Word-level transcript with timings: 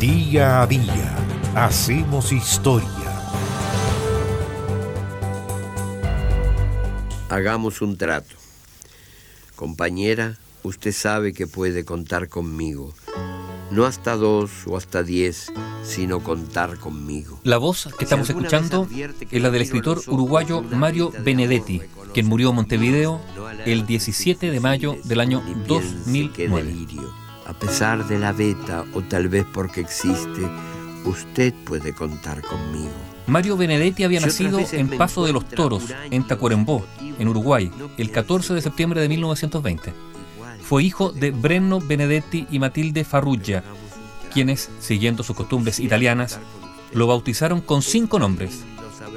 Día 0.00 0.62
a 0.62 0.66
día 0.68 1.16
hacemos 1.56 2.30
historia. 2.30 2.88
Hagamos 7.28 7.82
un 7.82 7.96
trato. 7.96 8.36
Compañera, 9.56 10.38
usted 10.62 10.92
sabe 10.92 11.32
que 11.32 11.48
puede 11.48 11.84
contar 11.84 12.28
conmigo. 12.28 12.94
No 13.72 13.86
hasta 13.86 14.14
dos 14.14 14.68
o 14.68 14.76
hasta 14.76 15.02
diez, 15.02 15.52
sino 15.82 16.22
contar 16.22 16.78
conmigo. 16.78 17.40
La 17.42 17.58
voz 17.58 17.88
que 17.98 18.04
estamos 18.04 18.30
escuchando 18.30 18.86
es 19.32 19.42
la 19.42 19.50
del 19.50 19.62
escritor 19.62 20.00
uruguayo 20.06 20.62
Mario 20.62 21.12
Benedetti, 21.24 21.82
quien 22.14 22.26
murió 22.28 22.50
en 22.50 22.54
Montevideo 22.54 23.20
el 23.66 23.84
17 23.84 24.52
de 24.52 24.60
mayo 24.60 24.96
del 25.02 25.18
año 25.18 25.42
2009. 25.66 27.27
A 27.58 27.60
pesar 27.60 28.06
de 28.06 28.20
la 28.20 28.30
beta, 28.30 28.84
o 28.94 29.02
tal 29.02 29.28
vez 29.28 29.44
porque 29.52 29.80
existe, 29.80 30.48
usted 31.04 31.52
puede 31.64 31.92
contar 31.92 32.40
conmigo. 32.40 32.92
Mario 33.26 33.56
Benedetti 33.56 34.04
había 34.04 34.20
nacido 34.20 34.60
en 34.70 34.88
Paso 34.96 35.26
de 35.26 35.32
los 35.32 35.44
Toros, 35.44 35.92
en 36.08 36.24
Tacuarembó, 36.24 36.86
en 37.18 37.26
Uruguay, 37.26 37.68
el 37.96 38.12
14 38.12 38.54
de 38.54 38.62
septiembre 38.62 39.00
de 39.00 39.08
1920. 39.08 39.92
Fue 40.62 40.84
hijo 40.84 41.10
de 41.10 41.32
Brenno 41.32 41.80
Benedetti 41.80 42.46
y 42.48 42.60
Matilde 42.60 43.02
Farrugia, 43.02 43.64
quienes, 44.32 44.70
siguiendo 44.78 45.24
sus 45.24 45.34
costumbres 45.34 45.80
italianas, 45.80 46.38
lo 46.92 47.08
bautizaron 47.08 47.60
con 47.60 47.82
cinco 47.82 48.20
nombres: 48.20 48.62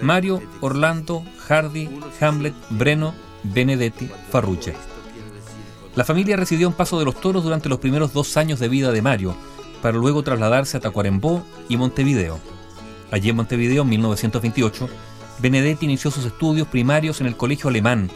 Mario, 0.02 0.42
Orlando, 0.62 1.24
Hardy, 1.48 1.92
Hamlet, 2.20 2.56
Breno, 2.72 3.14
Benedetti, 3.44 4.10
Farrugia. 4.32 4.74
La 5.96 6.06
familia 6.06 6.38
residió 6.38 6.68
en 6.68 6.74
Paso 6.74 6.98
de 7.00 7.06
los 7.06 7.20
Toros 7.20 7.44
durante 7.44 7.68
los 7.68 7.80
primeros 7.80 8.14
dos 8.14 8.38
años 8.38 8.60
de 8.60 8.70
vida 8.70 8.92
de 8.92 9.02
Mario, 9.02 9.36
para 9.82 9.98
luego 9.98 10.24
trasladarse 10.24 10.78
a 10.78 10.80
Tacuarembó 10.80 11.46
y 11.68 11.76
Montevideo. 11.76 12.40
Allí 13.12 13.30
en 13.30 13.36
Montevideo, 13.36 13.84
en 13.84 13.90
1928, 13.90 14.90
Benedetti 15.40 15.86
inició 15.86 16.10
sus 16.10 16.26
estudios 16.26 16.68
primarios 16.68 17.20
en 17.20 17.28
el 17.28 17.36
Colegio 17.36 17.70
Alemán. 17.70 18.10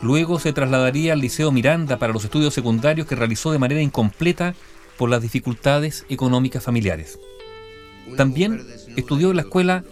Luego 0.00 0.38
se 0.38 0.54
trasladaría 0.54 1.12
al 1.12 1.20
Liceo 1.20 1.52
Miranda 1.52 1.98
para 1.98 2.14
los 2.14 2.24
estudios 2.24 2.54
secundarios 2.54 3.06
que 3.06 3.16
realizó 3.16 3.52
de 3.52 3.58
manera 3.58 3.82
incompleta 3.82 4.54
por 4.96 5.10
las 5.10 5.20
dificultades 5.20 6.06
económicas 6.08 6.64
familiares. 6.64 7.18
También 8.16 8.66
estudió 8.96 9.30
en 9.30 9.36
la 9.36 9.42
escuela 9.42 9.84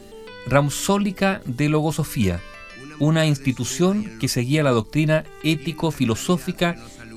Ramsólica 0.46 1.42
de 1.44 1.68
Logosofía, 1.68 2.40
una 2.98 3.26
institución 3.26 4.18
que 4.18 4.28
seguía 4.28 4.62
la 4.62 4.70
doctrina 4.70 5.24
ético-filosófica 5.42 6.76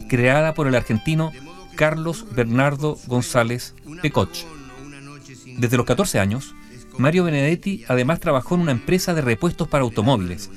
creada 0.09 0.53
por 0.53 0.67
el 0.67 0.75
argentino 0.75 1.31
Carlos 1.75 2.25
Bernardo 2.35 2.97
González 3.07 3.73
Pecoch. 4.01 4.43
Desde 5.57 5.77
los 5.77 5.85
14 5.85 6.19
años, 6.19 6.53
Mario 6.97 7.23
Benedetti 7.23 7.85
además 7.87 8.19
trabajó 8.19 8.55
en 8.55 8.61
una 8.61 8.71
empresa 8.73 9.13
de 9.13 9.21
repuestos 9.21 9.69
para 9.69 9.85
automóviles, 9.85 10.49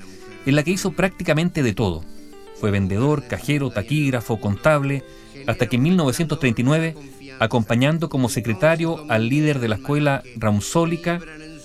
en 0.44 0.56
la 0.56 0.64
que 0.64 0.72
hizo 0.72 0.90
prácticamente 0.90 1.62
de 1.62 1.72
todo. 1.72 2.04
Fue 2.60 2.72
vendedor, 2.72 3.28
cajero, 3.28 3.70
taquígrafo, 3.70 4.40
contable, 4.40 5.04
hasta 5.46 5.68
que 5.68 5.76
en 5.76 5.82
1939, 5.82 6.96
acompañando 7.38 8.08
como 8.08 8.28
secretario 8.28 9.04
al 9.08 9.28
líder 9.28 9.60
de 9.60 9.68
la 9.68 9.76
escuela 9.76 10.22
Ramsólica, 10.36 11.20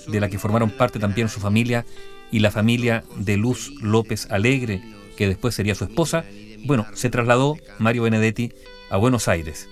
de 0.06 0.20
la 0.20 0.28
que 0.28 0.38
formaron 0.38 0.70
parte 0.70 0.98
también 0.98 1.28
su 1.28 1.40
familia 1.40 1.84
y 2.30 2.38
la 2.40 2.50
familia 2.50 3.04
de 3.16 3.36
Luz 3.36 3.72
López 3.80 4.28
Alegre, 4.30 4.82
que 5.16 5.26
después 5.26 5.54
sería 5.54 5.74
su 5.74 5.84
esposa, 5.84 6.24
bueno, 6.68 6.86
se 6.92 7.08
trasladó 7.08 7.56
Mario 7.78 8.02
Benedetti 8.02 8.52
a 8.90 8.98
Buenos 8.98 9.26
Aires. 9.26 9.70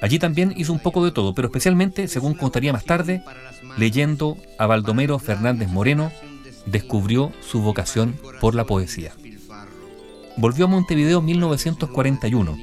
Allí 0.00 0.18
también 0.18 0.54
hizo 0.56 0.72
un 0.72 0.78
poco 0.78 1.04
de 1.04 1.12
todo, 1.12 1.34
pero 1.34 1.48
especialmente, 1.48 2.08
según 2.08 2.32
contaría 2.32 2.72
más 2.72 2.86
tarde, 2.86 3.22
leyendo 3.76 4.38
a 4.58 4.66
Baldomero 4.66 5.18
Fernández 5.18 5.68
Moreno, 5.68 6.10
descubrió 6.64 7.30
su 7.46 7.60
vocación 7.60 8.18
por 8.40 8.54
la 8.54 8.64
poesía. 8.64 9.12
Volvió 10.38 10.64
a 10.64 10.68
Montevideo 10.68 11.18
en 11.18 11.26
1941, 11.26 12.58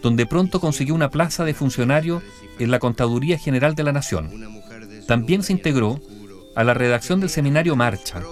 donde 0.00 0.24
pronto 0.24 0.58
consiguió 0.58 0.94
una 0.94 1.10
plaza 1.10 1.44
de 1.44 1.52
funcionario 1.52 2.22
en 2.58 2.70
la 2.70 2.78
Contaduría 2.78 3.38
General 3.38 3.74
de 3.74 3.82
la 3.84 3.92
Nación. 3.92 4.30
También 5.06 5.42
se 5.42 5.52
integró 5.52 6.00
a 6.56 6.64
la 6.64 6.72
redacción 6.72 7.20
del 7.20 7.28
seminario 7.28 7.76
Marcha, 7.76 8.22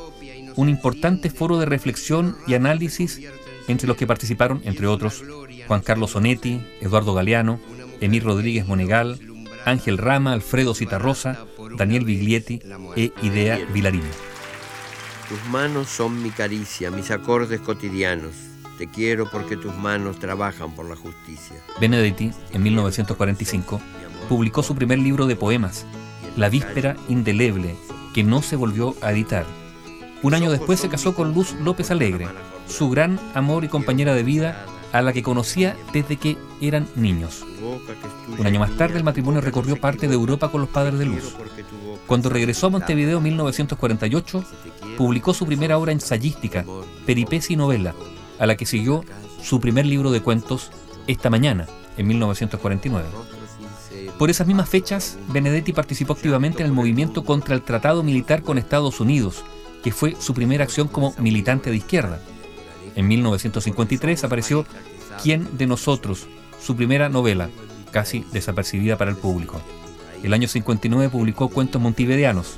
un 0.57 0.71
importante 0.71 1.29
foro 1.29 1.59
de 1.59 1.67
reflexión 1.67 2.37
y 2.47 2.55
análisis 2.55 3.21
entre 3.69 3.87
los 3.87 3.97
que 3.97 4.07
participaron, 4.07 4.61
entre 4.65 4.87
otros, 4.87 5.23
Juan 5.67 5.81
Carlos 5.81 6.13
Sonetti, 6.13 6.61
Eduardo 6.81 7.15
Galeano, 7.15 7.61
Emil 8.01 8.23
Rodríguez 8.23 8.67
Monegal, 8.67 9.21
Ángel 9.65 9.99
Rama, 9.99 10.33
Alfredo 10.33 10.75
Citarrosa, 10.75 11.47
Daniel 11.77 12.05
Biglietti 12.05 12.61
e 12.97 13.13
Idea 13.23 13.59
Vilarini. 13.73 14.11
Tus 15.29 15.45
manos 15.51 15.89
son 15.89 16.23
mi 16.23 16.31
caricia, 16.31 16.91
mis 16.91 17.11
acordes 17.11 17.61
cotidianos. 17.61 18.33
Te 18.79 18.89
quiero 18.89 19.31
porque 19.31 19.57
tus 19.57 19.75
manos 19.77 20.19
trabajan 20.19 20.75
por 20.75 20.89
la 20.89 20.97
justicia. 20.97 21.57
Benedetti, 21.81 22.33
en 22.53 22.63
1945, 22.63 23.81
publicó 24.29 24.63
su 24.63 24.75
primer 24.75 24.99
libro 24.99 25.27
de 25.27 25.37
poemas, 25.37 25.87
La 26.37 26.49
Víspera 26.49 26.97
Indeleble, 27.09 27.77
que 28.15 28.25
no 28.25 28.43
se 28.43 28.57
volvió 28.57 28.97
a 29.03 29.13
editar. 29.13 29.45
Un 30.23 30.35
año 30.35 30.51
después 30.51 30.79
se 30.81 30.89
casó 30.89 31.15
con 31.15 31.33
Luz 31.33 31.55
López 31.61 31.91
Alegre, 31.91 32.29
su 32.69 32.91
gran 32.91 33.19
amor 33.35 33.65
y 33.65 33.69
compañera 33.69 34.15
de 34.15 34.23
vida 34.23 34.67
a 34.93 35.03
la 35.03 35.13
que 35.13 35.23
conocía 35.23 35.77
desde 35.93 36.17
que 36.17 36.37
eran 36.61 36.87
niños. 36.95 37.45
Un 38.39 38.47
año 38.47 38.61
más 38.61 38.77
tarde 38.77 38.99
el 38.99 39.05
matrimonio 39.05 39.41
recorrió 39.41 39.77
parte 39.77 40.09
de 40.09 40.15
Europa 40.15 40.51
con 40.51 40.61
los 40.61 40.71
padres 40.71 40.99
de 40.99 41.07
Luz. 41.07 41.37
Cuando 42.07 42.29
regresó 42.29 42.67
a 42.67 42.71
Montevideo 42.71 43.19
en 43.19 43.25
1948, 43.25 44.45
publicó 44.99 45.33
su 45.33 45.47
primera 45.47 45.79
obra 45.79 45.93
ensayística, 45.93 46.65
Peripecia 47.07 47.55
y 47.55 47.57
Novela, 47.57 47.95
a 48.39 48.47
la 48.47 48.57
que 48.57 48.67
siguió 48.67 49.05
su 49.43 49.61
primer 49.61 49.87
libro 49.87 50.11
de 50.11 50.21
cuentos, 50.21 50.71
Esta 51.07 51.31
Mañana, 51.31 51.67
en 51.97 52.09
1949. 52.09 53.09
Por 54.19 54.29
esas 54.29 54.47
mismas 54.47 54.69
fechas, 54.69 55.19
Benedetti 55.29 55.73
participó 55.73 56.13
activamente 56.13 56.63
en 56.63 56.67
el 56.67 56.75
movimiento 56.75 57.25
contra 57.25 57.55
el 57.55 57.63
tratado 57.63 58.03
militar 58.03 58.43
con 58.43 58.59
Estados 58.59 59.01
Unidos, 59.01 59.45
que 59.83 59.93
fue 59.93 60.17
su 60.19 60.35
primera 60.35 60.65
acción 60.65 60.89
como 60.89 61.15
militante 61.19 61.71
de 61.71 61.77
izquierda. 61.77 62.21
En 62.95 63.09
1953 63.09 64.25
apareció 64.25 64.67
¿Quién 65.23 65.57
de 65.57 65.67
nosotros?, 65.67 66.27
su 66.61 66.77
primera 66.77 67.09
novela, 67.09 67.51
casi 67.91 68.25
desapercibida 68.33 68.97
para 68.97 69.11
el 69.11 69.17
público. 69.17 69.61
El 70.23 70.35
año 70.35 70.49
59 70.49 71.11
publicó 71.11 71.49
Cuentos 71.49 71.81
Montevideanos 71.81 72.57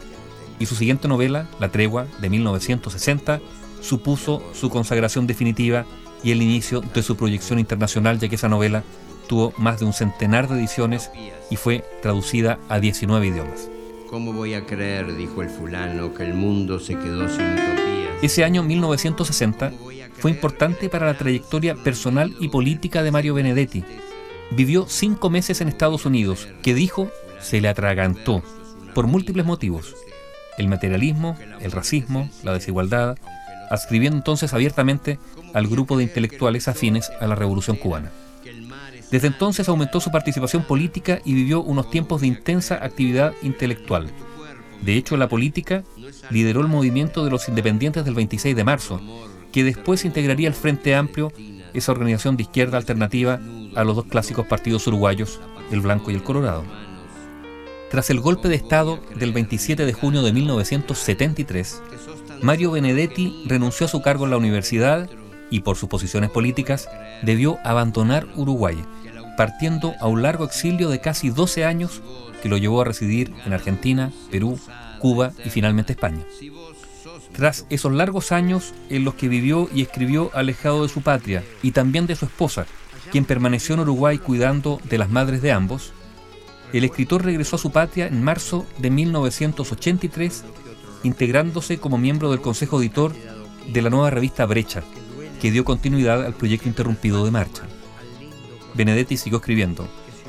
y 0.59 0.67
su 0.67 0.75
siguiente 0.75 1.09
novela, 1.09 1.49
La 1.61 1.71
Tregua, 1.71 2.07
de 2.21 2.31
1960, 2.31 3.41
supuso 3.81 4.43
su 4.53 4.71
consagración 4.71 5.27
definitiva 5.27 5.87
y 6.23 6.31
el 6.33 6.43
inicio 6.43 6.81
de 6.81 7.03
su 7.03 7.17
proyección 7.17 7.59
internacional, 7.59 8.19
ya 8.19 8.29
que 8.29 8.37
esa 8.37 8.49
novela 8.49 8.85
tuvo 9.29 9.53
más 9.57 9.81
de 9.81 9.87
un 9.87 9.93
centenar 9.93 10.49
de 10.49 10.59
ediciones 10.59 11.11
y 11.51 11.57
fue 11.57 11.85
traducida 12.01 12.59
a 12.69 12.81
19 12.81 13.27
idiomas. 13.27 13.69
¿Cómo 14.13 14.35
voy 14.35 14.53
a 14.53 14.67
creer, 14.67 15.17
dijo 15.17 15.41
el 15.41 15.49
fulano, 15.49 16.13
que 16.13 16.23
el 16.23 16.35
mundo 16.35 16.79
se 16.79 16.97
quedó 16.97 17.31
sin 17.31 17.47
utopías? 17.47 18.13
Ese 18.21 18.45
año 18.45 18.63
1960 18.63 19.73
fue 20.19 20.31
importante 20.31 20.91
para 20.91 21.07
la 21.07 21.17
trayectoria 21.17 21.75
personal 21.77 22.37
y 22.39 22.49
política 22.49 23.03
de 23.03 23.11
Mario 23.11 23.33
Benedetti. 23.33 23.83
Vivió 24.51 24.85
cinco 24.87 25.31
meses 25.31 25.63
en 25.63 25.69
Estados 25.69 26.05
Unidos, 26.05 26.47
que 26.63 26.75
dijo 26.75 27.11
se 27.41 27.63
le 27.63 27.69
atragantó 27.69 28.43
por 28.95 29.07
múltiples 29.07 29.47
motivos. 29.47 29.97
El 30.59 30.69
materialismo, 30.69 31.39
el 31.61 31.73
racismo, 31.73 32.29
la 32.43 32.53
desigualdad, 32.53 33.17
adscribiendo 33.71 34.19
entonces 34.19 34.53
abiertamente 34.53 35.19
al 35.55 35.69
grupo 35.69 35.97
de 35.97 36.03
intelectuales 36.03 36.69
afines 36.69 37.11
a 37.19 37.27
la 37.27 37.35
Revolución 37.35 37.79
cubana. 37.79 38.11
Desde 39.13 39.27
entonces 39.27 39.69
aumentó 39.69 40.01
su 40.01 40.11
participación 40.11 40.65
política 40.65 41.21
y 41.23 41.35
vivió 41.35 41.63
unos 41.63 41.91
tiempos 41.91 42.23
de 42.23 42.29
intensa 42.29 42.83
actividad 42.83 43.35
intelectual. 43.43 44.11
De 44.81 44.97
hecho, 44.97 45.19
la 45.19 45.29
política 45.29 45.85
lideró 46.31 46.63
el 46.63 46.69
movimiento 46.69 47.23
de 47.23 47.31
los 47.31 47.47
independientes 47.47 48.07
del 48.07 48.15
26 48.15 48.57
de 48.57 48.65
marzo, 48.65 49.01
que 49.53 49.65
después 49.65 50.07
integraría 50.07 50.49
el 50.49 50.55
Frente 50.55 50.95
Amplio, 50.95 51.31
esa 51.75 51.93
organización 51.93 52.39
de 52.39 52.45
izquierda 52.45 52.79
alternativa 52.79 53.39
a 53.77 53.85
los 53.85 53.97
dos 53.97 54.07
clásicos 54.07 54.47
partidos 54.47 54.87
uruguayos, 54.87 55.41
el 55.71 55.83
Blanco 55.83 56.11
y 56.11 56.15
el 56.15 56.23
Colorado. 56.23 56.65
Tras 57.91 58.09
el 58.09 58.21
golpe 58.21 58.49
de 58.49 58.55
Estado 58.55 58.99
del 59.15 59.33
27 59.33 59.85
de 59.85 59.93
junio 59.93 60.23
de 60.23 60.33
1973, 60.33 61.83
Mario 62.41 62.71
Benedetti 62.71 63.45
renunció 63.47 63.85
a 63.85 63.91
su 63.91 64.01
cargo 64.01 64.25
en 64.25 64.31
la 64.31 64.39
universidad 64.39 65.11
y 65.51 65.61
por 65.61 65.77
sus 65.77 65.91
posiciones 65.91 66.31
políticas 66.31 66.89
debió 67.23 67.59
abandonar 67.63 68.27
Uruguay, 68.37 68.83
partiendo 69.37 69.95
a 70.01 70.07
un 70.07 70.23
largo 70.23 70.45
exilio 70.45 70.89
de 70.89 71.01
casi 71.01 71.31
12 71.31 71.65
años 71.65 72.03
que 72.43 72.49
lo 72.49 72.57
llevó 72.57 72.81
a 72.83 72.85
residir 72.85 73.33
en 73.47 73.53
Argentina, 73.53 74.11
Perú, 74.31 74.59
Cuba 74.99 75.33
y 75.45 75.51
finalmente 75.51 75.93
España. 75.93 76.25
Tras 77.33 77.67
esos 77.71 77.93
largos 77.93 78.31
años 78.33 78.75
en 78.91 79.05
los 79.05 79.15
que 79.15 79.29
vivió 79.29 79.69
y 79.75 79.83
escribió 79.83 80.31
alejado 80.35 80.83
de 80.83 80.89
su 80.89 81.01
patria 81.03 81.43
y 81.63 81.71
también 81.71 82.07
de 82.07 82.17
su 82.17 82.27
esposa, 82.27 82.67
quien 83.11 83.25
permaneció 83.25 83.75
en 83.75 83.81
Uruguay 83.81 84.19
cuidando 84.19 84.81
de 84.89 84.99
las 84.99 85.09
madres 85.11 85.41
de 85.43 85.53
ambos, 85.53 85.93
el 86.73 86.85
escritor 86.85 87.25
regresó 87.25 87.57
a 87.57 87.59
su 87.59 87.71
patria 87.71 88.07
en 88.07 88.23
marzo 88.23 88.67
de 88.79 88.91
1983, 88.91 90.45
integrándose 91.03 91.79
como 91.79 91.99
miembro 91.99 92.31
del 92.31 92.41
consejo 92.41 92.81
editor 92.81 93.13
de 93.73 93.83
la 93.83 93.91
nueva 93.91 94.11
revista 94.11 94.47
Brecha, 94.47 94.83
que 95.41 95.51
dio 95.51 95.65
continuidad 95.65 96.25
al 96.25 96.35
proyecto 96.35 96.69
interrumpido 96.69 97.25
de 97.25 97.31
Marcha. 97.31 97.65
Benedetti 98.75 99.17
siguió 99.17 99.39
escribiendo 99.39 99.87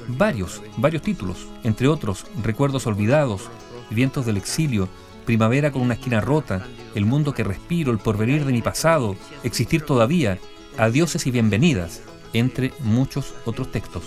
varios, 0.07 0.61
varios 0.77 1.01
títulos, 1.01 1.47
entre 1.63 1.87
otros 1.87 2.25
Recuerdos 2.43 2.87
Olvidados, 2.87 3.49
Vientos 3.89 4.25
del 4.25 4.37
Exilio, 4.37 4.89
Primavera 5.25 5.71
con 5.71 5.81
una 5.81 5.93
esquina 5.93 6.21
rota, 6.21 6.65
El 6.95 7.05
mundo 7.05 7.33
que 7.33 7.43
respiro, 7.43 7.91
El 7.91 7.99
porvenir 7.99 8.45
de 8.45 8.51
mi 8.51 8.61
pasado, 8.61 9.15
Existir 9.43 9.83
todavía, 9.83 10.39
Adioses 10.77 11.25
y 11.27 11.31
bienvenidas, 11.31 12.01
entre 12.33 12.73
muchos 12.79 13.33
otros 13.45 13.71
textos. 13.71 14.03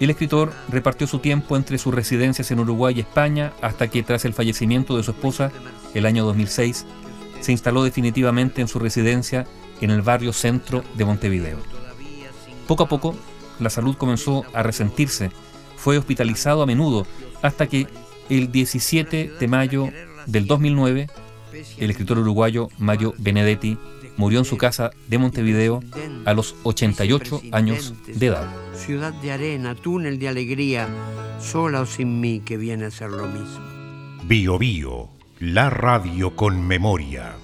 El 0.00 0.10
escritor 0.10 0.52
repartió 0.68 1.06
su 1.06 1.20
tiempo 1.20 1.56
entre 1.56 1.78
sus 1.78 1.94
residencias 1.94 2.50
en 2.50 2.58
Uruguay 2.58 2.94
y 2.96 3.00
España 3.00 3.52
hasta 3.62 3.88
que 3.88 4.02
tras 4.02 4.24
el 4.24 4.34
fallecimiento 4.34 4.96
de 4.96 5.04
su 5.04 5.12
esposa, 5.12 5.52
el 5.94 6.04
año 6.04 6.24
2006, 6.24 6.84
se 7.40 7.52
instaló 7.52 7.84
definitivamente 7.84 8.60
en 8.60 8.68
su 8.68 8.78
residencia 8.78 9.46
en 9.80 9.90
el 9.90 10.02
barrio 10.02 10.32
centro 10.32 10.82
de 10.96 11.04
Montevideo. 11.04 11.58
Poco 12.66 12.84
a 12.84 12.88
poco, 12.88 13.14
la 13.60 13.70
salud 13.70 13.96
comenzó 13.96 14.44
a 14.54 14.62
resentirse, 14.62 15.30
fue 15.76 15.98
hospitalizado 15.98 16.62
a 16.62 16.66
menudo 16.66 17.06
hasta 17.42 17.66
que 17.66 17.86
el 18.30 18.50
17 18.50 19.32
de 19.38 19.48
mayo 19.48 19.88
del 20.26 20.46
2009, 20.46 21.08
el 21.78 21.90
escritor 21.90 22.18
uruguayo 22.18 22.68
Mario 22.78 23.14
Benedetti 23.18 23.78
murió 24.16 24.38
en 24.38 24.44
su 24.44 24.56
casa 24.56 24.90
de 25.08 25.18
Montevideo 25.18 25.82
a 26.24 26.32
los 26.32 26.56
88 26.62 27.42
años 27.52 27.94
de 28.06 28.26
edad. 28.26 28.48
Ciudad 28.74 29.12
de 29.12 29.32
arena, 29.32 29.74
túnel 29.74 30.18
de 30.18 30.28
alegría, 30.28 30.88
sola 31.40 31.82
o 31.82 31.86
sin 31.86 32.20
mí, 32.20 32.40
que 32.40 32.56
viene 32.56 32.86
a 32.86 32.90
ser 32.90 33.10
lo 33.10 33.26
mismo. 33.26 33.60
Bio 34.24 34.58
Bio, 34.58 35.08
la 35.40 35.70
radio 35.70 36.34
con 36.34 36.66
memoria. 36.66 37.36